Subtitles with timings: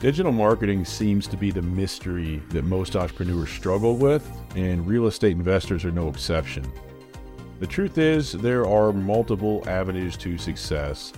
[0.00, 5.32] Digital marketing seems to be the mystery that most entrepreneurs struggle with, and real estate
[5.32, 6.64] investors are no exception.
[7.58, 11.12] The truth is, there are multiple avenues to success.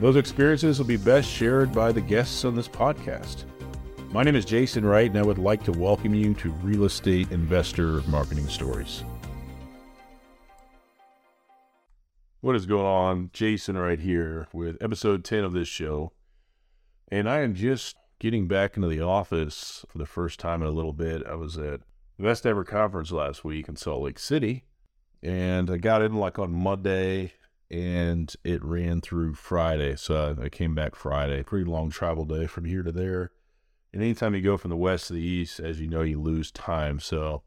[0.00, 3.44] Those experiences will be best shared by the guests on this podcast.
[4.10, 7.30] My name is Jason Wright, and I would like to welcome you to Real Estate
[7.30, 9.04] Investor Marketing Stories.
[12.40, 13.30] What is going on?
[13.34, 16.12] Jason Wright here with episode 10 of this show.
[17.12, 20.70] And I am just getting back into the office for the first time in a
[20.70, 21.22] little bit.
[21.26, 21.80] I was at
[22.16, 24.64] the best ever conference last week in Salt Lake City,
[25.22, 27.34] and I got in like on Monday,
[27.70, 29.94] and it ran through Friday.
[29.96, 31.42] So I came back Friday.
[31.42, 33.30] Pretty long travel day from here to there.
[33.92, 36.50] And anytime you go from the west to the east, as you know, you lose
[36.50, 37.00] time.
[37.00, 37.42] So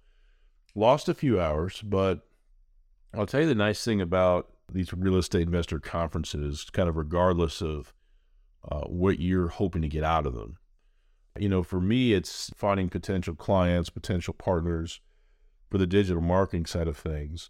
[0.76, 2.28] lost a few hours, but
[3.16, 7.64] I'll tell you the nice thing about these real estate investor conferences, kind of regardless
[7.64, 7.96] of
[8.72, 10.60] uh, what you're hoping to get out of them.
[11.40, 15.02] You know, for me, it's finding potential clients, potential partners
[15.70, 17.50] for the digital marketing side of things.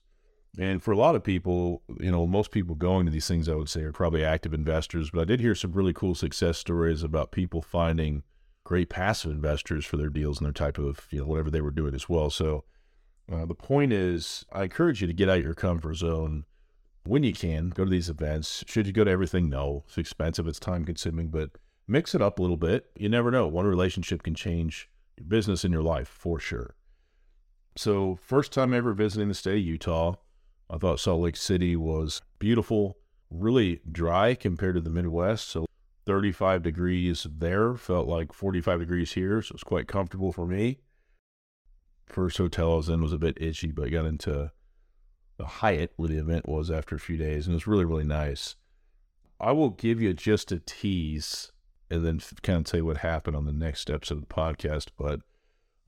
[0.59, 3.55] And for a lot of people, you know, most people going to these things, I
[3.55, 5.11] would say, are probably active investors.
[5.11, 8.23] But I did hear some really cool success stories about people finding
[8.63, 11.71] great passive investors for their deals and their type of, you know, whatever they were
[11.71, 12.29] doing as well.
[12.29, 12.63] So
[13.31, 16.45] uh, the point is, I encourage you to get out of your comfort zone
[17.05, 18.63] when you can, go to these events.
[18.67, 19.49] Should you go to everything?
[19.49, 19.83] No.
[19.87, 21.51] It's expensive, it's time consuming, but
[21.87, 22.89] mix it up a little bit.
[22.97, 23.47] You never know.
[23.47, 26.75] One relationship can change your business and your life for sure.
[27.75, 30.15] So, first time ever visiting the state of Utah,
[30.69, 32.97] I thought Salt Lake City was beautiful,
[33.29, 35.47] really dry compared to the Midwest.
[35.47, 35.65] So,
[36.05, 39.41] 35 degrees there felt like 45 degrees here.
[39.41, 40.79] So, it was quite comfortable for me.
[42.07, 44.51] First hotel I was in was a bit itchy, but I got into
[45.37, 48.05] the Hyatt where the event was after a few days, and it was really, really
[48.05, 48.55] nice.
[49.39, 51.51] I will give you just a tease
[51.89, 54.87] and then kind of tell you what happened on the next episode of the podcast.
[54.97, 55.21] But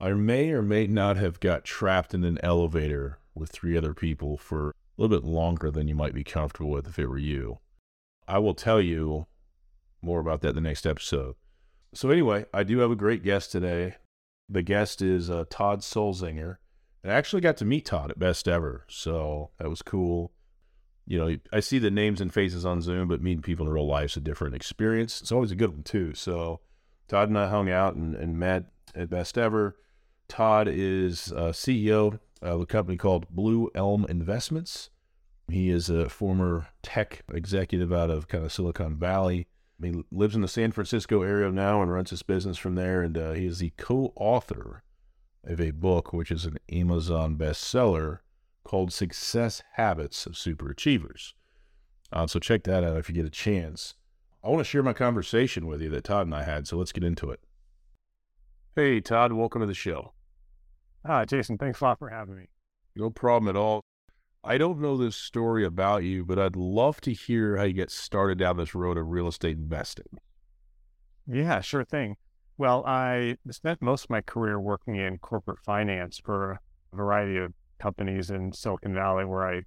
[0.00, 4.36] I may or may not have got trapped in an elevator with three other people
[4.36, 7.58] for a little bit longer than you might be comfortable with if it were you.
[8.26, 9.26] I will tell you
[10.02, 11.34] more about that in the next episode.
[11.92, 13.96] So, anyway, I do have a great guest today.
[14.48, 16.56] The guest is uh, Todd Sulzinger.
[17.04, 20.32] I actually got to meet Todd at Best Ever, so that was cool.
[21.10, 23.88] You know, I see the names and faces on Zoom, but meeting people in real
[23.88, 25.20] life is a different experience.
[25.20, 26.14] It's always a good one too.
[26.14, 26.60] So
[27.08, 29.74] Todd and I hung out and, and met at Best Ever.
[30.28, 34.90] Todd is uh, CEO of a company called Blue Elm Investments.
[35.48, 39.48] He is a former tech executive out of kind of Silicon Valley.
[39.82, 43.02] He lives in the San Francisco area now and runs his business from there.
[43.02, 44.84] And uh, he is the co-author
[45.42, 48.20] of a book which is an Amazon bestseller
[48.64, 51.32] called Success Habits of Superachievers.
[52.12, 53.94] Uh, so check that out if you get a chance.
[54.42, 56.92] I want to share my conversation with you that Todd and I had, so let's
[56.92, 57.40] get into it.
[58.74, 60.14] Hey, Todd, welcome to the show.
[61.04, 61.58] Hi, Jason.
[61.58, 62.46] Thanks a lot for having me.
[62.96, 63.82] No problem at all.
[64.42, 67.90] I don't know this story about you, but I'd love to hear how you get
[67.90, 70.18] started down this road of real estate investing.
[71.26, 72.16] Yeah, sure thing.
[72.56, 76.60] Well, I spent most of my career working in corporate finance for
[76.92, 79.62] a variety of companies in Silicon Valley where I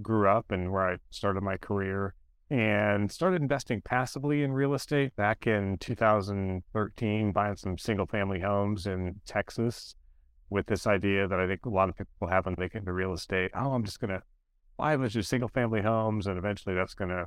[0.00, 2.14] grew up and where I started my career
[2.50, 8.86] and started investing passively in real estate back in 2013, buying some single family homes
[8.86, 9.94] in Texas
[10.48, 12.92] with this idea that I think a lot of people have when they get into
[12.92, 13.50] real estate.
[13.54, 14.22] Oh, I'm just going to
[14.78, 17.26] buy a bunch of single family homes and eventually that's going to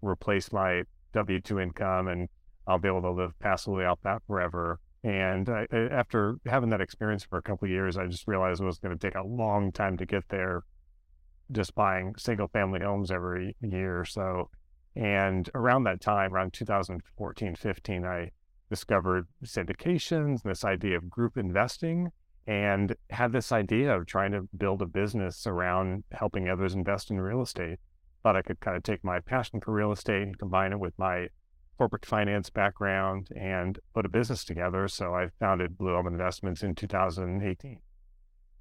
[0.00, 2.28] replace my W 2 income and
[2.66, 4.80] I'll be able to live passively off that forever.
[5.04, 8.78] And I, after having that experience for a couple years, I just realized it was
[8.78, 10.62] going to take a long time to get there
[11.50, 14.48] just buying single family homes every year or so.
[14.94, 18.30] And around that time, around 2014, 15, I
[18.70, 22.10] discovered syndications, and this idea of group investing,
[22.46, 27.20] and had this idea of trying to build a business around helping others invest in
[27.20, 27.78] real estate.
[28.22, 30.94] Thought I could kind of take my passion for real estate and combine it with
[30.98, 31.28] my
[31.82, 34.86] corporate finance background and put a business together.
[34.86, 37.80] So I founded Blue Elm Investments in 2018.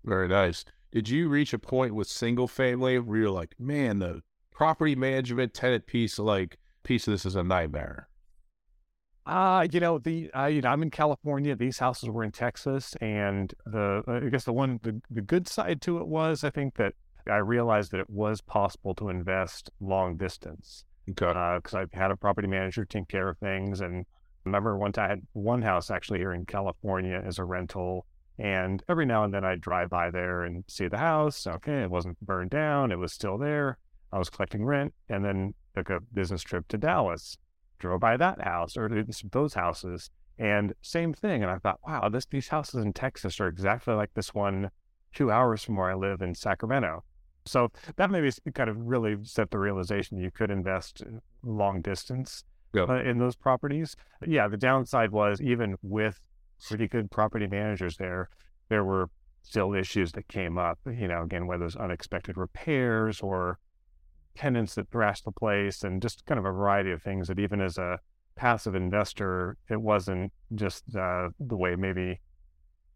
[0.03, 0.65] Very nice.
[0.91, 5.53] Did you reach a point with single family where you're like, man, the property management
[5.53, 8.09] tenant piece, like piece of this is a nightmare?
[9.27, 11.55] Uh, you know, the uh, you know, I'm in California.
[11.55, 15.79] These houses were in Texas, and the I guess the one the, the good side
[15.83, 16.95] to it was I think that
[17.29, 20.85] I realized that it was possible to invest long distance.
[21.05, 23.81] Because uh, I had a property manager take care of things.
[23.81, 24.05] And
[24.45, 28.05] remember time I had one house actually here in California as a rental.
[28.39, 31.45] And every now and then I'd drive by there and see the house.
[31.45, 33.77] Okay, it wasn't burned down, it was still there.
[34.11, 37.37] I was collecting rent and then took a business trip to Dallas,
[37.79, 40.09] drove by that house or those houses.
[40.37, 41.43] And same thing.
[41.43, 44.71] And I thought, wow, this, these houses in Texas are exactly like this one
[45.13, 47.03] two hours from where I live in Sacramento.
[47.45, 51.03] So that maybe kind of really set the realization you could invest
[51.43, 52.43] long distance
[52.73, 52.83] yeah.
[52.83, 53.95] uh, in those properties.
[54.25, 56.19] Yeah, the downside was even with
[56.67, 58.29] pretty good property managers there,
[58.69, 59.09] there were
[59.43, 60.79] still issues that came up.
[60.85, 63.59] You know, again, whether it's unexpected repairs or
[64.35, 67.61] tenants that thrashed the place, and just kind of a variety of things that even
[67.61, 67.99] as a
[68.35, 72.19] passive investor, it wasn't just uh, the way maybe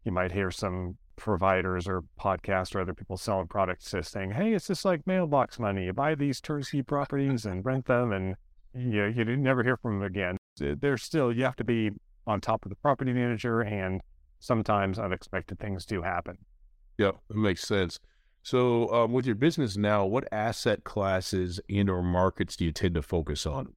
[0.03, 4.53] you might hear some providers or podcasts or other people selling products is saying, "Hey,
[4.53, 5.85] it's just like mailbox money.
[5.85, 8.35] You buy these turnkey properties and rent them, and
[8.73, 11.91] you you never hear from them again." There's still you have to be
[12.27, 14.01] on top of the property manager, and
[14.39, 16.37] sometimes unexpected things do happen.
[16.97, 17.99] Yeah, that makes sense.
[18.43, 22.93] So, um, with your business now, what asset classes and or markets do you tend
[22.93, 23.73] to focus on?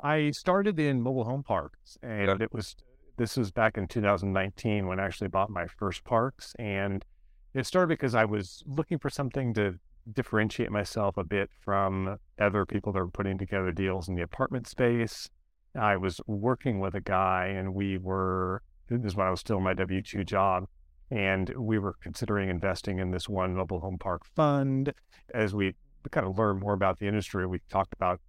[0.00, 2.76] I started in mobile home parks, and it was
[3.16, 7.04] this was back in 2019 when I actually bought my first parks, and
[7.52, 9.78] it started because I was looking for something to
[10.12, 14.66] differentiate myself a bit from other people that were putting together deals in the apartment
[14.66, 15.30] space.
[15.78, 19.58] I was working with a guy, and we were this is when I was still
[19.58, 20.66] in my W two job,
[21.10, 24.92] and we were considering investing in this one mobile home park fund.
[25.32, 25.74] As we
[26.10, 28.20] kind of learned more about the industry, we talked about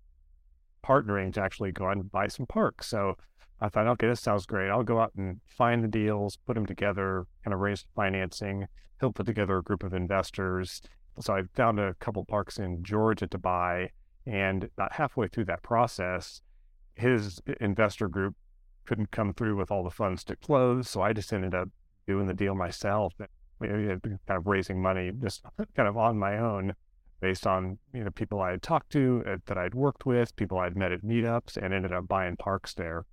[0.85, 2.87] partnering to actually go out and buy some parks.
[2.87, 3.17] So
[3.61, 4.69] I thought, okay, this sounds great.
[4.69, 8.67] I'll go out and find the deals, put them together, kind of raise financing.
[8.99, 10.81] He'll put together a group of investors.
[11.19, 13.91] So I found a couple parks in Georgia to buy.
[14.25, 16.41] And about halfway through that process,
[16.95, 18.35] his investor group
[18.85, 20.89] couldn't come through with all the funds to close.
[20.89, 21.69] So I just ended up
[22.07, 25.43] doing the deal myself, kind of raising money just
[25.75, 26.73] kind of on my own
[27.21, 30.59] based on you know people I had talked to uh, that I'd worked with, people
[30.59, 33.05] I'd met at meetups, and ended up buying parks there.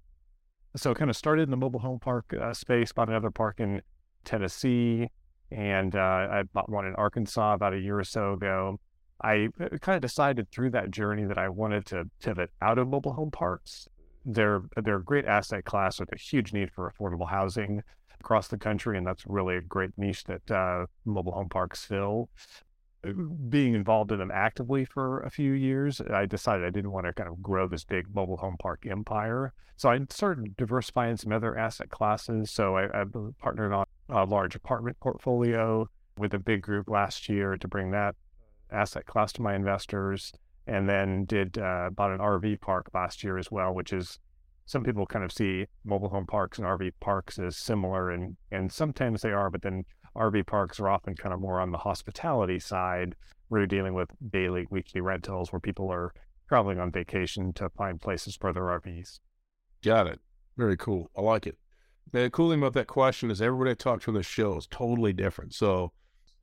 [0.77, 3.83] So kind of started in the mobile home park uh, space, bought another park in
[4.25, 5.09] Tennessee,
[5.51, 8.81] and uh, I bought one in Arkansas about a year or so ago.
[9.23, 12.89] I uh, kind of decided through that journey that I wanted to pivot out of
[12.89, 13.87] mobile home parks.
[14.25, 17.83] They're they're a great asset class with a huge need for affordable housing
[18.19, 22.31] across the country, and that's really a great niche that uh, mobile home parks fill
[23.49, 27.13] being involved in them actively for a few years, I decided I didn't want to
[27.13, 29.53] kind of grow this big mobile home park empire.
[29.77, 32.51] So I started diversifying some other asset classes.
[32.51, 33.05] So I, I
[33.41, 38.15] partnered on a large apartment portfolio with a big group last year to bring that
[38.71, 40.33] asset class to my investors.
[40.69, 44.21] And then did uh, bought an RV park last year as well, which is
[44.65, 48.71] some people kind of see mobile home parks and RV parks as similar, and and
[48.71, 49.85] sometimes they are, but then
[50.17, 53.15] RV parks are often kind of more on the hospitality side,
[53.49, 56.13] where you're dealing with daily, weekly rentals where people are
[56.49, 59.21] traveling on vacation to find places for their RVs.
[59.83, 60.21] Got it.
[60.57, 61.11] Very cool.
[61.17, 61.57] I like it.
[62.13, 64.67] The cool thing about that question is everybody I talked to on the show is
[64.67, 65.55] totally different.
[65.55, 65.93] So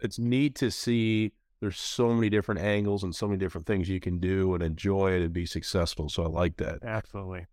[0.01, 3.99] it's neat to see there's so many different angles and so many different things you
[3.99, 6.09] can do and enjoy it and be successful.
[6.09, 6.79] So I like that.
[6.83, 7.45] Absolutely.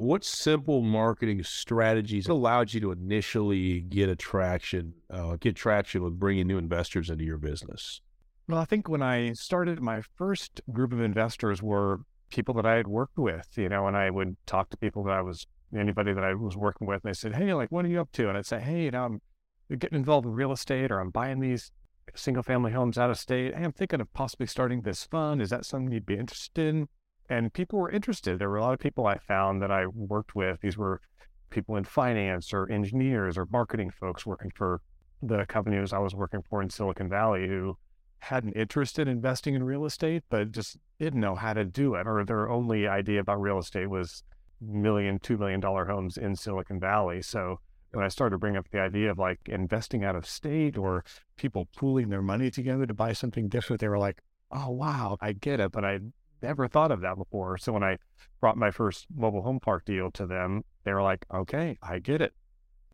[0.00, 6.46] What simple marketing strategies allowed you to initially get attraction, uh, get traction with bringing
[6.46, 8.00] new investors into your business?
[8.48, 12.00] Well, I think when I started, my first group of investors were
[12.30, 15.12] people that I had worked with, you know, and I would talk to people that
[15.12, 15.46] I was,
[15.76, 18.10] anybody that I was working with, and they said, Hey, like, what are you up
[18.12, 18.28] to?
[18.28, 21.40] And I'd say, Hey, you know, I'm getting involved in real estate or I'm buying
[21.40, 21.72] these
[22.14, 23.54] single family homes out of state.
[23.54, 25.42] Hey, I'm thinking of possibly starting this fund.
[25.42, 26.88] Is that something you'd be interested in?
[27.30, 28.38] And people were interested.
[28.38, 30.60] There were a lot of people I found that I worked with.
[30.60, 31.00] These were
[31.48, 34.82] people in finance or engineers or marketing folks working for
[35.22, 37.76] the companies I was working for in Silicon Valley who
[38.18, 41.94] had an interest in investing in real estate, but just didn't know how to do
[41.94, 44.22] it, or their only idea about real estate was
[44.60, 47.22] million, two million dollar homes in Silicon Valley.
[47.22, 47.60] So
[47.92, 51.04] when I started to bring up the idea of like investing out of state or
[51.36, 54.20] people pooling their money together to buy something different, they were like,
[54.50, 56.00] oh, wow, I get it, but I
[56.42, 57.58] never thought of that before.
[57.58, 57.98] So when I
[58.40, 62.20] brought my first mobile home park deal to them, they were like, okay, I get
[62.20, 62.32] it.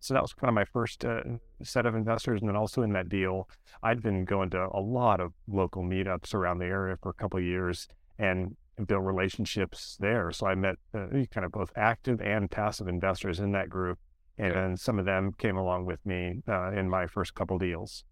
[0.01, 1.23] So that was kind of my first uh,
[1.63, 2.41] set of investors.
[2.41, 3.49] And then also in that deal,
[3.83, 7.39] I'd been going to a lot of local meetups around the area for a couple
[7.39, 7.89] of years
[8.19, 10.31] and built relationships there.
[10.33, 13.99] So I met uh, kind of both active and passive investors in that group.
[14.39, 18.05] And then some of them came along with me uh, in my first couple deals.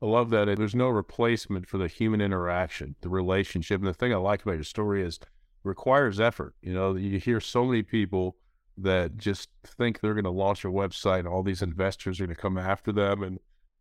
[0.00, 0.56] I love that.
[0.56, 3.80] There's no replacement for the human interaction, the relationship.
[3.80, 5.18] And the thing I like about your story is
[5.64, 6.54] requires effort.
[6.62, 8.36] You know, you hear so many people
[8.76, 12.34] that just think they're going to launch a website and all these investors are going
[12.34, 13.24] to come after them.
[13.24, 13.40] And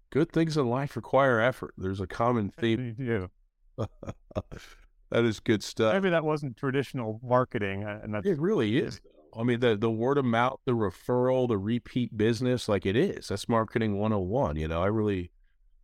[0.10, 1.76] good things in life require effort.
[1.78, 2.96] There's a common theme.
[3.00, 3.28] Yeah.
[5.12, 5.94] that is good stuff.
[5.94, 7.84] Maybe that wasn't traditional marketing.
[7.84, 9.00] Uh, and that's, it really is.
[9.38, 13.28] I mean, the the word of mouth, the referral, the repeat business, like it is.
[13.28, 14.56] That's marketing 101.
[14.56, 15.30] You know, I really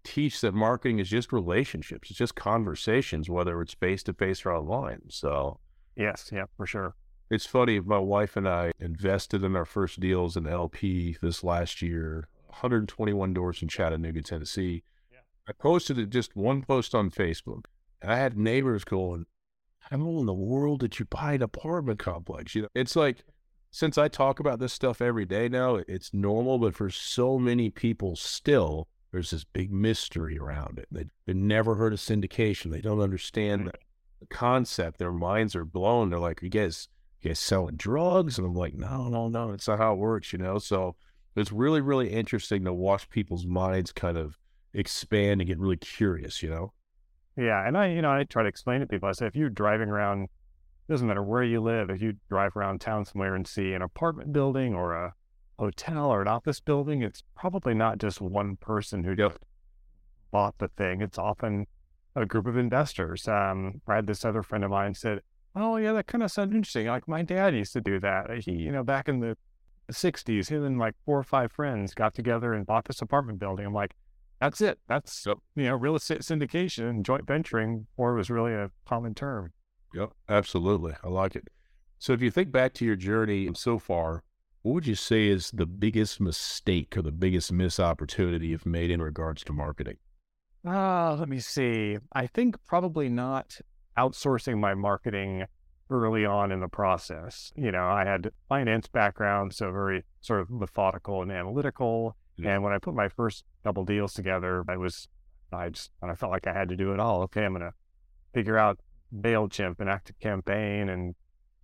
[0.03, 2.09] teach that marketing is just relationships.
[2.09, 5.01] It's just conversations, whether it's face to face or online.
[5.09, 5.59] So
[5.95, 6.95] yes, yeah, for sure.
[7.29, 7.79] It's funny.
[7.79, 12.27] My wife and I invested in our first deals in LP this last year.
[12.47, 14.83] 121 doors in Chattanooga, Tennessee.
[15.11, 15.19] Yeah.
[15.47, 17.65] I posted it just one post on Facebook.
[18.01, 19.25] And I had neighbors going,
[19.79, 22.53] how in the world did you buy an apartment complex?
[22.53, 23.23] You know, it's like
[23.71, 27.71] since I talk about this stuff every day now, it's normal, but for so many
[27.71, 30.87] people still, there's this big mystery around it.
[30.91, 32.71] They, they've never heard of syndication.
[32.71, 33.67] They don't understand mm-hmm.
[33.67, 33.77] the,
[34.21, 34.97] the concept.
[34.97, 36.09] Their minds are blown.
[36.09, 36.89] They're like, you guys,
[37.21, 38.39] you guys selling drugs?
[38.39, 40.57] And I'm like, no, no, no, it's not how it works, you know?
[40.57, 40.95] So
[41.35, 44.39] it's really, really interesting to watch people's minds kind of
[44.73, 46.73] expand and get really curious, you know?
[47.37, 47.65] Yeah.
[47.67, 49.89] And I, you know, I try to explain to people, I say, if you're driving
[49.89, 50.27] around,
[50.89, 54.33] doesn't matter where you live, if you drive around town somewhere and see an apartment
[54.33, 55.13] building or a
[55.57, 59.37] hotel or an office building, it's probably not just one person who just
[60.31, 61.01] bought the thing.
[61.01, 61.67] It's often
[62.15, 63.27] a group of investors.
[63.27, 65.21] Um, I had this other friend of mine said,
[65.55, 66.87] "Oh yeah, that kind of sounds interesting.
[66.87, 68.29] Like my dad used to do that.
[68.43, 69.37] He, you know, back in the
[69.91, 73.65] '60s, him and like four or five friends got together and bought this apartment building."
[73.65, 73.95] I'm like,
[74.39, 74.79] "That's it.
[74.87, 75.37] That's yep.
[75.55, 79.53] you know, real estate syndication and joint venturing, or was really a common term."
[79.93, 80.93] Yep, absolutely.
[81.03, 81.47] I like it.
[81.99, 84.23] So if you think back to your journey so far,
[84.63, 88.89] what would you say is the biggest mistake or the biggest missed opportunity you've made
[88.89, 89.97] in regards to marketing?
[90.65, 91.97] Uh, let me see.
[92.13, 93.57] I think probably not
[93.97, 95.45] outsourcing my marketing
[95.89, 97.51] early on in the process.
[97.57, 102.15] You know, I had finance background, so very sort of methodical and analytical.
[102.37, 102.55] Yeah.
[102.55, 105.09] And when I put my first couple deals together, I was,
[105.51, 107.23] I just, I felt like I had to do it all.
[107.23, 107.73] Okay, I'm going to
[108.33, 108.79] figure out
[109.13, 111.15] MailChimp and Active Campaign and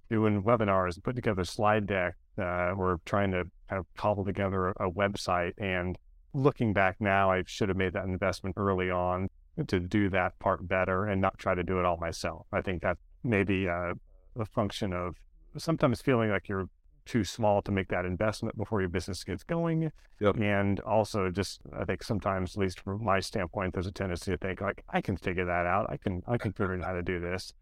[0.10, 4.70] doing webinars and put together slide deck uh, we're trying to kind of cobble together
[4.70, 5.54] a, website.
[5.58, 5.98] And
[6.34, 9.30] looking back now, I should have made that investment early on
[9.68, 12.48] to do that part better and not try to do it all myself.
[12.52, 13.94] I think that may be a,
[14.38, 15.16] a function of
[15.58, 16.70] sometimes feeling like you're
[17.06, 19.92] too small to make that investment before your business gets going.
[20.22, 20.38] Yep.
[20.38, 24.38] And also just I think sometimes, at least from my standpoint, there's a tendency to
[24.38, 25.88] think like, I can figure that out.
[25.90, 27.54] I can I can figure out how to do this.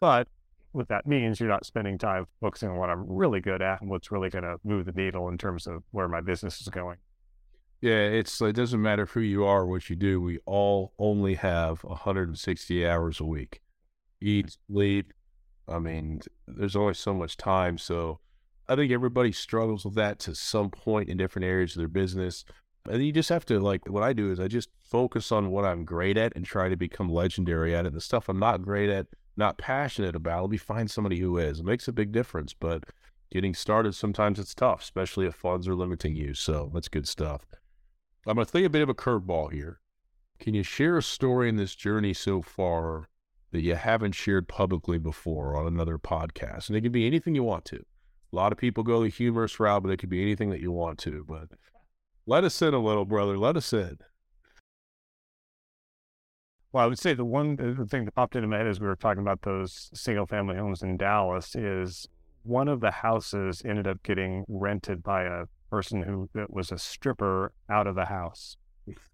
[0.00, 0.28] But
[0.74, 3.88] what that means, you're not spending time focusing on what I'm really good at and
[3.88, 6.96] what's really going to move the needle in terms of where my business is going.
[7.80, 10.20] Yeah, it's it doesn't matter who you are, what you do.
[10.20, 13.60] We all only have 160 hours a week.
[14.20, 15.12] Eat, sleep.
[15.68, 17.78] I mean, there's only so much time.
[17.78, 18.20] So
[18.68, 22.44] I think everybody struggles with that to some point in different areas of their business.
[22.88, 25.64] And you just have to like what I do is I just focus on what
[25.64, 27.92] I'm great at and try to become legendary at it.
[27.92, 31.60] The stuff I'm not great at, not passionate about, let me find somebody who is.
[31.60, 32.84] It makes a big difference, but
[33.30, 36.34] getting started sometimes it's tough, especially if funds are limiting you.
[36.34, 37.46] So that's good stuff.
[38.26, 39.80] I'm going to throw a bit of a curveball here.
[40.38, 43.08] Can you share a story in this journey so far
[43.52, 46.68] that you haven't shared publicly before on another podcast?
[46.68, 47.84] And it can be anything you want to.
[48.32, 50.72] A lot of people go the humorous route, but it could be anything that you
[50.72, 51.24] want to.
[51.28, 51.50] But
[52.26, 53.38] let us in a little, brother.
[53.38, 53.98] Let us in.
[56.74, 58.88] Well, I would say the one the thing that popped into my head as we
[58.88, 62.08] were talking about those single family homes in Dallas is
[62.42, 67.52] one of the houses ended up getting rented by a person who was a stripper
[67.70, 68.56] out of the house.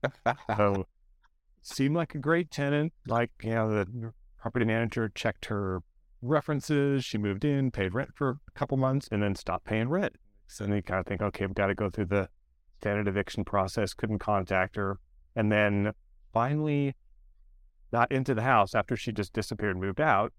[0.57, 0.87] so
[1.61, 2.95] seemed like a great tenant.
[3.07, 5.83] Like, you know, the property manager checked her
[6.23, 7.05] references.
[7.05, 10.17] She moved in, paid rent for a couple months, and then stopped paying rent.
[10.47, 12.31] So then you kind of think, okay, we've got to go through the
[12.81, 13.93] standard eviction process.
[13.93, 14.99] Couldn't contact her.
[15.37, 15.93] And then
[16.33, 16.95] finally
[17.93, 20.33] got into the house after she just disappeared and moved out.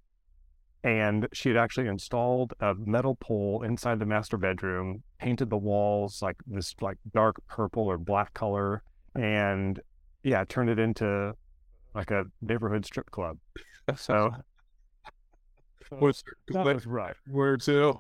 [0.84, 6.22] And she had actually installed a metal pole inside the master bedroom, painted the walls
[6.24, 8.82] like this like dark purple or black color,
[9.14, 9.80] and
[10.24, 11.36] yeah, turned it into
[11.94, 13.38] like a neighborhood strip club.
[13.96, 14.32] So,
[16.00, 17.16] was that was right.
[17.30, 18.00] Where to?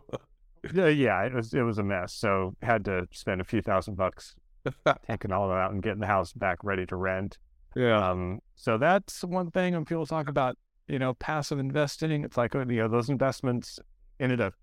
[0.73, 2.13] yeah, yeah, it was it was a mess.
[2.13, 4.35] So had to spend a few thousand bucks
[5.07, 7.37] taking all of that out and getting the house back ready to rent.
[7.75, 8.09] Yeah.
[8.09, 12.23] Um, so that's one thing when people talk about, you know, passive investing.
[12.23, 13.79] It's like, you know, those investments
[14.19, 14.53] ended up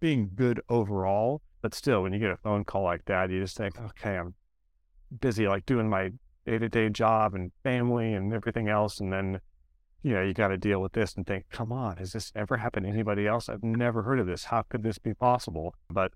[0.00, 1.42] being good overall.
[1.60, 4.34] But still, when you get a phone call like that, you just think, okay, I'm
[5.20, 6.12] busy like doing my
[6.46, 9.00] day to day job and family and everything else.
[9.00, 9.40] And then,
[10.02, 12.58] you know, you got to deal with this and think, come on, has this ever
[12.58, 13.48] happened to anybody else?
[13.48, 14.44] I've never heard of this.
[14.44, 15.74] How could this be possible?
[15.90, 16.12] But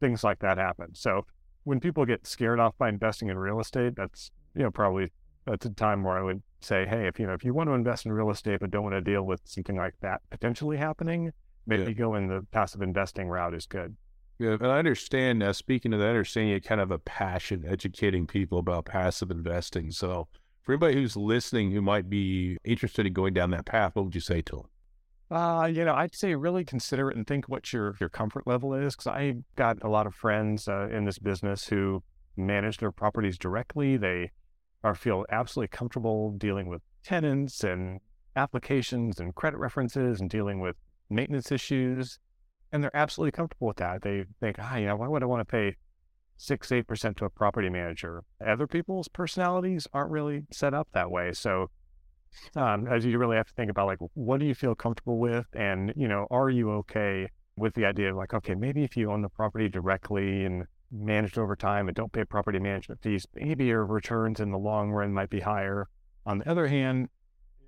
[0.00, 0.94] things like that happen.
[0.94, 1.26] So
[1.64, 5.12] when people get scared off by investing in real estate, that's, you know, probably
[5.46, 7.74] that's a time where I would say, hey, if you know if you want to
[7.74, 11.32] invest in real estate but don't want to deal with something like that potentially happening,
[11.66, 11.90] maybe yeah.
[11.92, 13.96] go in the passive investing route is good.
[14.38, 15.42] Yeah, and I understand.
[15.42, 19.30] Uh, speaking of that, I understand you kind of a passion educating people about passive
[19.30, 19.90] investing.
[19.90, 20.28] So,
[20.62, 24.14] for anybody who's listening who might be interested in going down that path, what would
[24.14, 24.66] you say to them?
[25.38, 28.74] Uh, you know, I'd say really consider it and think what your your comfort level
[28.74, 28.94] is.
[28.94, 32.02] Because I got a lot of friends uh, in this business who
[32.36, 33.96] manage their properties directly.
[33.96, 34.30] They
[34.84, 38.00] are feel absolutely comfortable dealing with tenants and
[38.36, 40.76] applications and credit references and dealing with
[41.10, 42.18] maintenance issues,
[42.72, 44.02] and they're absolutely comfortable with that.
[44.02, 45.76] They think, ah, you know, why would I want to pay
[46.36, 48.22] six, eight percent to a property manager?
[48.44, 51.68] Other people's personalities aren't really set up that way, so
[52.56, 55.46] um, as you really have to think about like what do you feel comfortable with
[55.52, 59.10] and you know are you okay with the idea of like okay maybe if you
[59.10, 63.26] own the property directly and manage it over time and don't pay property management fees
[63.34, 65.88] maybe your returns in the long run might be higher
[66.26, 67.08] on the other hand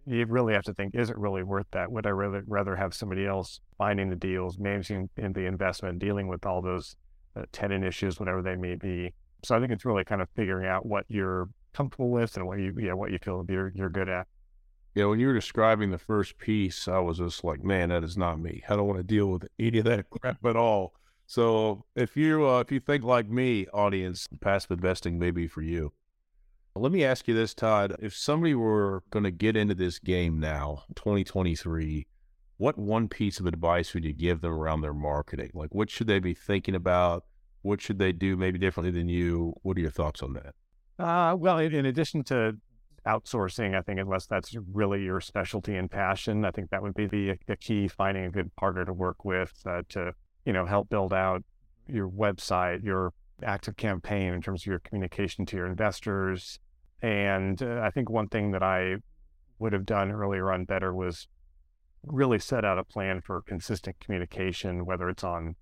[0.06, 2.92] you really have to think is it really worth that would i rather rather have
[2.92, 6.96] somebody else finding the deals managing in the investment dealing with all those
[7.36, 9.12] uh, tenant issues whatever they may be
[9.42, 12.58] so i think it's really kind of figuring out what you're comfortable with and what
[12.58, 14.26] you yeah what you feel you're you're good at
[14.94, 18.16] yeah, when you were describing the first piece, I was just like, man, that is
[18.16, 18.62] not me.
[18.68, 20.94] I don't want to deal with any of that crap at all.
[21.26, 25.62] So if you uh, if you think like me, audience, passive investing may be for
[25.62, 25.92] you.
[26.76, 27.94] Let me ask you this, Todd.
[28.00, 32.04] If somebody were going to get into this game now, 2023,
[32.56, 35.50] what one piece of advice would you give them around their marketing?
[35.54, 37.24] Like, what should they be thinking about?
[37.62, 39.54] What should they do maybe differently than you?
[39.62, 40.54] What are your thoughts on that?
[40.98, 42.56] Uh, well, in addition to
[43.06, 46.44] outsourcing, I think, unless that's really your specialty and passion.
[46.44, 49.52] I think that would be the, the key, finding a good partner to work with
[49.66, 50.12] uh, to,
[50.44, 51.42] you know, help build out
[51.86, 56.58] your website, your active campaign in terms of your communication to your investors.
[57.02, 58.96] And uh, I think one thing that I
[59.58, 61.28] would have done earlier on better was
[62.02, 65.56] really set out a plan for consistent communication, whether it's on,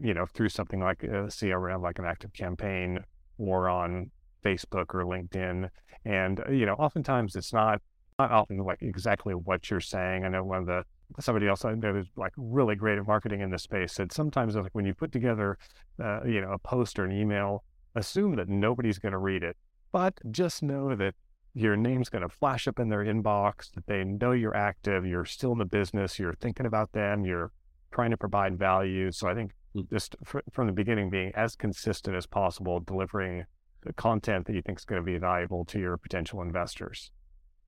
[0.00, 2.98] you know, through something like a CRM, like an active campaign,
[3.38, 4.10] or on
[4.44, 5.68] Facebook or LinkedIn.
[6.04, 7.80] And, uh, you know, oftentimes it's not,
[8.18, 10.24] not often like exactly what you're saying.
[10.24, 10.84] I know one of the,
[11.20, 14.56] somebody else I know is like really great at marketing in this space said sometimes
[14.56, 15.58] like when you put together,
[16.02, 19.56] uh, you know, a post or an email, assume that nobody's going to read it,
[19.92, 21.14] but just know that
[21.54, 25.24] your name's going to flash up in their inbox, that they know you're active, you're
[25.24, 27.52] still in the business, you're thinking about them, you're
[27.92, 29.12] trying to provide value.
[29.12, 29.88] So I think mm.
[29.90, 33.44] just fr- from the beginning being as consistent as possible, delivering
[33.82, 37.12] the content that you think is going to be valuable to your potential investors.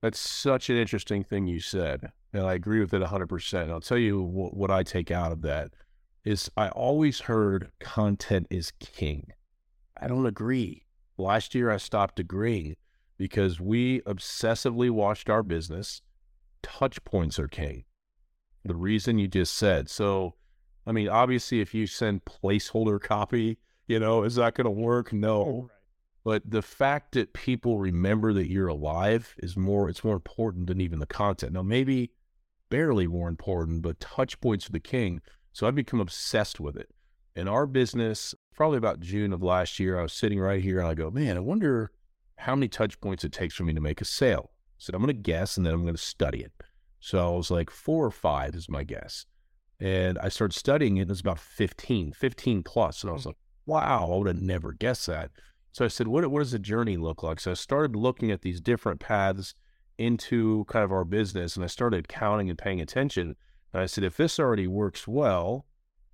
[0.01, 2.11] That's such an interesting thing you said.
[2.37, 3.71] And I agree with it 100%.
[3.71, 5.71] I'll tell you what, what I take out of that
[6.23, 9.31] is I always heard content is king.
[9.99, 10.85] I don't agree.
[11.17, 12.75] Last year, I stopped agreeing
[13.17, 16.03] because we obsessively watched our business.
[16.61, 17.85] Touch points are king.
[18.63, 19.89] The reason you just said.
[19.89, 20.35] So,
[20.85, 25.11] I mean, obviously, if you send placeholder copy, you know, is that going to work?
[25.11, 25.71] No.
[26.23, 30.81] But the fact that people remember that you're alive is more, it's more important than
[30.81, 31.53] even the content.
[31.53, 32.11] Now, maybe
[32.69, 35.21] barely more important, but touch points are the king.
[35.53, 36.89] So I've become obsessed with it.
[37.35, 40.87] In our business, probably about June of last year, I was sitting right here and
[40.87, 41.91] I go, man, I wonder
[42.37, 44.51] how many touch points it takes for me to make a sale.
[44.77, 46.51] So I'm going to guess and then I'm going to study it.
[46.99, 49.25] So I was like, four or five is my guess.
[49.79, 53.03] And I started studying it, and it was about 15, 15 plus.
[53.03, 53.29] And I was hmm.
[53.29, 55.31] like, wow, I would have never guessed that.
[55.71, 57.39] So I said, what, what does the journey look like?
[57.39, 59.53] So I started looking at these different paths
[59.97, 63.35] into kind of our business and I started counting and paying attention.
[63.73, 65.65] And I said, if this already works well,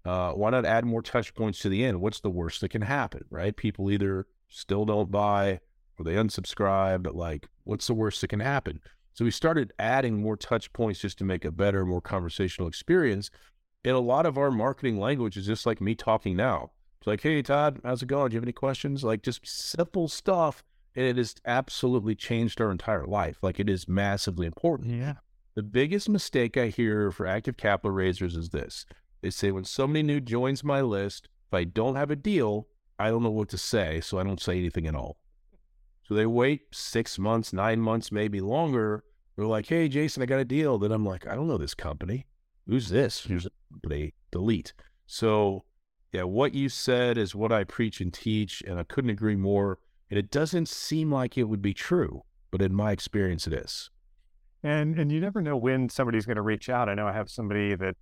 [0.06, 2.02] uh, why not add more touch points to the end?
[2.02, 3.56] What's the worst that can happen, right?
[3.56, 5.60] People either still don't buy
[5.98, 8.80] or they unsubscribe, but like, what's the worst that can happen?
[9.14, 13.30] So we started adding more touch points just to make a better, more conversational experience.
[13.86, 16.72] And a lot of our marketing language is just like me talking now.
[17.00, 18.30] It's like, hey, Todd, how's it going?
[18.30, 19.04] Do you have any questions?
[19.04, 20.64] Like just simple stuff.
[20.96, 23.38] And it has absolutely changed our entire life.
[23.42, 24.92] Like it is massively important.
[24.92, 25.16] Yeah.
[25.56, 28.86] The biggest mistake I hear for active capital raisers is this.
[29.22, 32.68] They say when somebody new joins my list, if I don't have a deal,
[33.00, 35.18] I don't know what to say, so I don't say anything at all.
[36.04, 39.04] So they wait six months, nine months, maybe longer.
[39.36, 40.78] They're like, hey, Jason, I got a deal.
[40.78, 42.26] Then I'm like, I don't know this company.
[42.68, 43.22] Who's this?
[43.22, 43.48] Who's
[43.88, 44.74] they delete.
[45.06, 45.64] So
[46.12, 49.80] yeah, what you said is what I preach and teach, and I couldn't agree more.
[50.14, 52.22] And it doesn't seem like it would be true,
[52.52, 53.90] but in my experience, it is.
[54.62, 56.88] And and you never know when somebody's going to reach out.
[56.88, 57.96] I know I have somebody that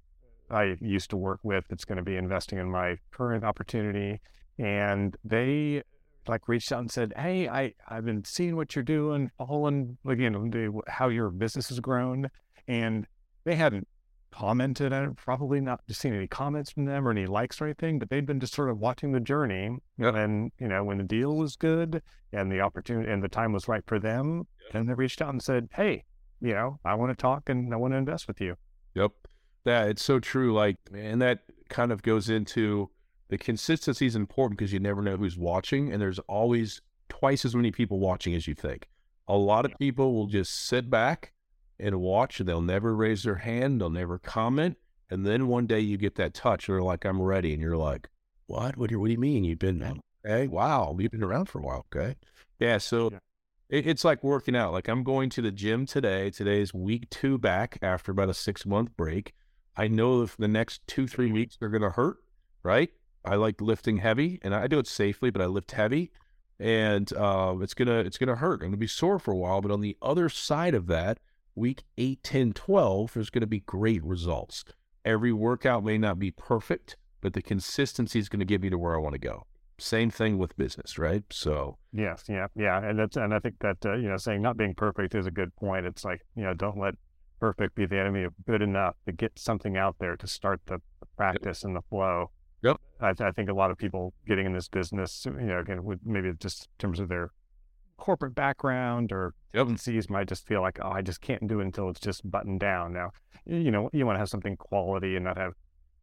[0.49, 4.19] I used to work with that's going to be investing in my current opportunity,
[4.59, 5.83] and they
[6.27, 10.19] like reached out and said, "Hey, I I've been seeing what you're doing, following like
[10.19, 12.29] you know how your business has grown,"
[12.67, 13.07] and
[13.45, 13.87] they hadn't
[14.31, 17.65] commented on it, probably not just seen any comments from them or any likes or
[17.65, 19.77] anything, but they'd been just sort of watching the journey.
[19.97, 20.15] Yep.
[20.15, 22.01] And, you know, when the deal was good
[22.33, 25.41] and the opportunity and the time was right for them, then they reached out and
[25.41, 26.03] said, Hey,
[26.41, 28.55] you know, I want to talk and I want to invest with you.
[28.95, 29.11] Yep.
[29.65, 30.53] That it's so true.
[30.53, 32.89] Like, and that kind of goes into
[33.29, 37.55] the consistency is important because you never know who's watching, and there's always twice as
[37.55, 38.87] many people watching as you think.
[39.27, 41.31] A lot of people will just sit back
[41.81, 44.77] and watch, and they'll never raise their hand, they'll never comment,
[45.09, 47.77] and then one day you get that touch, and they're like, "I'm ready," and you're
[47.77, 48.09] like,
[48.47, 48.77] "What?
[48.77, 49.43] What do you, what do you mean?
[49.43, 50.47] You've been okay?
[50.47, 52.15] Wow, you've been around for a while, okay?
[52.59, 52.77] Yeah.
[52.77, 53.19] So Yeah.
[53.69, 54.73] it, it's like working out.
[54.73, 56.29] Like I'm going to the gym today.
[56.29, 59.33] Today's week two back after about a six month break.
[59.75, 62.17] I know if the next two, three weeks are going to hurt,
[62.63, 62.89] right?
[63.23, 66.11] I like lifting heavy and I do it safely, but I lift heavy
[66.59, 68.55] and um, it's to, it's going to hurt.
[68.55, 71.19] I'm going to be sore for a while, but on the other side of that,
[71.55, 74.63] week 8, 10, 12, there's going to be great results.
[75.03, 78.77] Every workout may not be perfect, but the consistency is going to get me to
[78.77, 79.45] where I want to go.
[79.77, 81.23] Same thing with business, right?
[81.31, 84.55] So, Yes, yeah, yeah, and that's and I think that uh, you know saying not
[84.55, 85.87] being perfect is a good point.
[85.87, 86.93] It's like you know don't let
[87.39, 90.79] perfect be the enemy of good enough to get something out there to start the,
[91.17, 92.31] practice and the flow.
[92.63, 92.77] Yep.
[92.99, 95.99] I, I think a lot of people getting in this business, you know, again, with
[96.05, 97.31] maybe just in terms of their
[98.01, 101.87] corporate background or agencies might just feel like, oh, I just can't do it until
[101.87, 102.93] it's just buttoned down.
[102.93, 103.11] Now,
[103.45, 105.53] you know, you want to have something quality and not have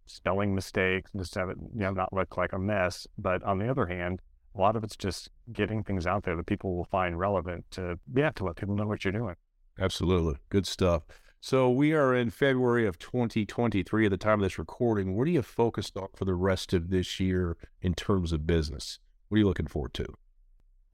[0.07, 3.09] spelling mistakes and just have it, you know, not look like a mess.
[3.19, 4.23] But on the other hand,
[4.55, 7.99] a lot of it's just getting things out there that people will find relevant to,
[8.15, 9.35] yeah, to let people know what you're doing.
[9.81, 10.37] Absolutely.
[10.51, 11.03] Good stuff.
[11.41, 15.17] So we are in February of 2023 at the time of this recording.
[15.17, 19.01] What are you focused on for the rest of this year in terms of business?
[19.29, 20.07] What are you looking forward to?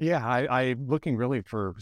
[0.05, 1.75] Yeah, I, I'm looking really for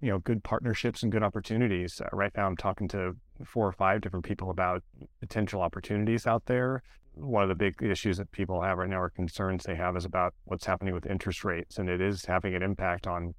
[0.00, 2.00] you know good partnerships and good opportunities.
[2.00, 3.14] Uh, right now, I'm talking to
[3.44, 4.82] four or five different people about
[5.20, 6.82] potential opportunities out there.
[7.14, 10.04] One of the big issues that people have right now, or concerns they have, is
[10.04, 13.32] about what's happening with interest rates, and it is having an impact on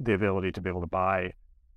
[0.00, 1.30] the ability to be able to buy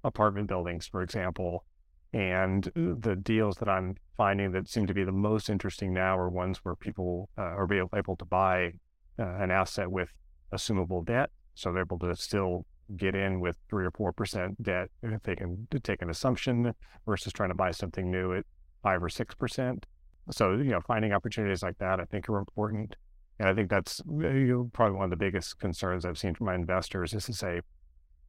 [0.04, 1.66] apartment buildings, for example.
[2.14, 6.30] And the deals that I'm finding that seem to be the most interesting now are
[6.30, 8.74] ones where people uh, are able to buy
[9.20, 10.10] uh, an asset with
[10.52, 12.66] assumable debt so they're able to still
[12.98, 16.74] get in with three or four percent debt if they can take an assumption
[17.06, 18.46] versus trying to buy something new at
[18.84, 19.86] five or six percent.
[20.30, 22.96] So you know, finding opportunities like that I think are important,
[23.40, 26.46] and I think that's you know, probably one of the biggest concerns I've seen from
[26.46, 27.62] my investors is to say,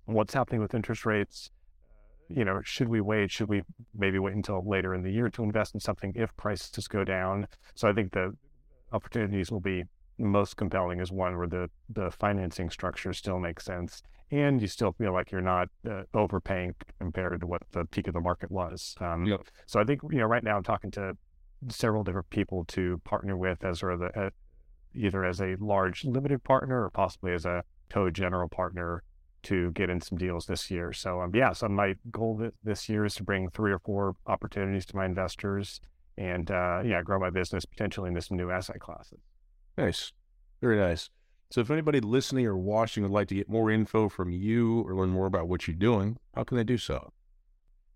[0.06, 1.50] what's happening with interest rates?
[2.28, 3.30] You know, should we wait?
[3.30, 3.62] Should we
[3.94, 7.46] maybe wait until later in the year to invest in something if prices go down?
[7.74, 8.34] So I think the
[8.92, 9.84] opportunities will be
[10.18, 14.92] most compelling is one where the the financing structure still makes sense and you still
[14.92, 18.96] feel like you're not uh, overpaying compared to what the peak of the market was.
[19.00, 19.42] Um, Yep.
[19.66, 21.16] So I think you know right now I'm talking to
[21.68, 24.30] several different people to partner with as sort of the, uh,
[24.94, 29.02] either as a large limited partner or possibly as a co-general partner
[29.44, 30.92] to get in some deals this year.
[30.92, 34.16] So um, yeah, so my goal th- this year is to bring three or four
[34.26, 35.80] opportunities to my investors
[36.18, 39.20] and uh, yeah, grow my business potentially into some new asset classes.
[39.76, 40.12] Nice.
[40.60, 41.10] Very nice.
[41.50, 44.94] So if anybody listening or watching would like to get more info from you or
[44.94, 47.12] learn more about what you're doing, how can they do so?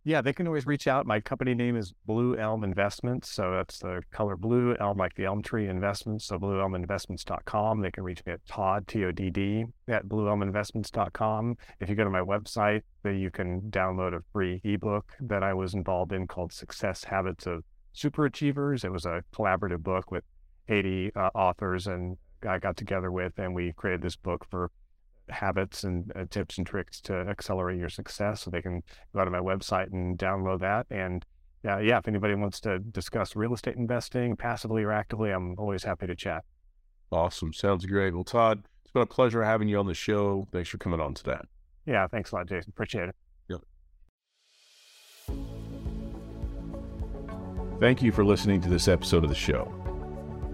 [0.02, 1.04] Yeah, they can always reach out.
[1.04, 3.30] My company name is Blue Elm Investments.
[3.30, 6.24] So that's the color blue, elm like the elm tree investments.
[6.26, 7.82] So blueelminvestments.com.
[7.82, 11.56] They can reach me at Todd, T O D D, at blueelminvestments.com.
[11.80, 15.52] If you go to my website, then you can download a free ebook that I
[15.52, 17.62] was involved in called Success Habits of
[17.92, 18.84] Super Achievers.
[18.84, 20.24] It was a collaborative book with
[20.70, 24.70] 80 uh, authors and I got together with, and we created this book for
[25.28, 28.42] habits and uh, tips and tricks to accelerate your success.
[28.42, 28.82] So they can
[29.14, 30.86] go to my website and download that.
[30.90, 31.24] And
[31.68, 35.84] uh, yeah, if anybody wants to discuss real estate investing passively or actively, I'm always
[35.84, 36.44] happy to chat.
[37.12, 37.52] Awesome.
[37.52, 38.14] Sounds great.
[38.14, 40.48] Well, Todd, it's been a pleasure having you on the show.
[40.52, 41.40] Thanks for coming on today.
[41.86, 42.70] Yeah, thanks a lot, Jason.
[42.70, 43.14] Appreciate it.
[47.80, 49.79] Thank you for listening to this episode of the show.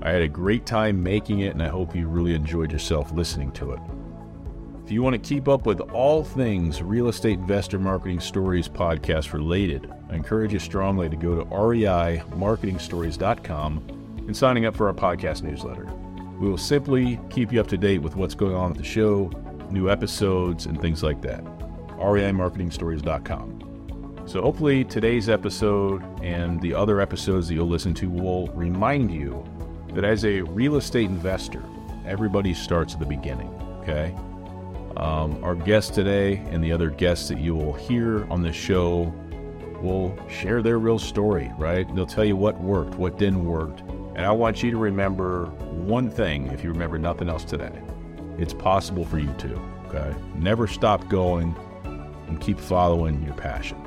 [0.02, 3.52] I had a great time making it, and I hope you really enjoyed yourself listening
[3.52, 3.80] to it.
[4.84, 9.32] If you want to keep up with all things Real Estate Investor Marketing Stories podcast
[9.32, 15.42] related, I encourage you strongly to go to reimarketingstories.com and signing up for our podcast
[15.42, 15.86] newsletter.
[16.38, 19.32] We will simply keep you up to date with what's going on at the show,
[19.70, 21.42] new episodes, and things like that.
[21.96, 24.22] reimarketingstories.com.
[24.26, 29.44] So hopefully today's episode and the other episodes that you'll listen to will remind you
[29.96, 31.64] that as a real estate investor,
[32.04, 33.48] everybody starts at the beginning.
[33.80, 34.14] Okay.
[34.98, 39.10] Um, our guest today and the other guests that you will hear on the show
[39.80, 41.88] will share their real story, right?
[41.94, 43.80] They'll tell you what worked, what didn't work.
[44.16, 47.72] And I want you to remember one thing if you remember nothing else today.
[48.36, 50.14] It's possible for you too, okay?
[50.34, 53.82] Never stop going and keep following your passion.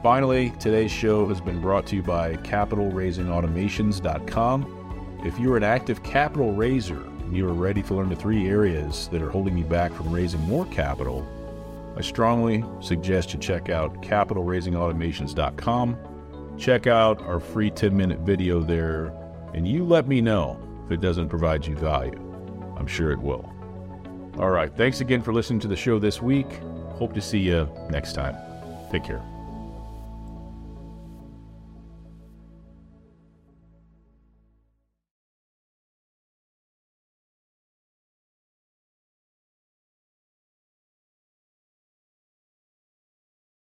[0.00, 4.78] Finally, today's show has been brought to you by capitalraisingautomations.com.
[5.24, 9.08] If you're an active capital raiser and you are ready to learn the three areas
[9.12, 11.24] that are holding you back from raising more capital,
[11.96, 15.96] I strongly suggest you check out capitalraisingautomations.com.
[16.58, 19.12] Check out our free 10 minute video there,
[19.54, 22.18] and you let me know if it doesn't provide you value.
[22.76, 23.48] I'm sure it will.
[24.38, 26.60] All right, thanks again for listening to the show this week.
[26.94, 28.34] Hope to see you next time.
[28.90, 29.31] Take care.